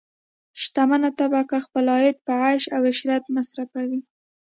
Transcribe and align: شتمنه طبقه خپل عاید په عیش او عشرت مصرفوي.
شتمنه 0.61 1.09
طبقه 1.19 1.57
خپل 1.65 1.85
عاید 1.93 2.17
په 2.25 2.33
عیش 2.43 2.63
او 2.75 2.81
عشرت 2.91 3.23
مصرفوي. 3.35 4.01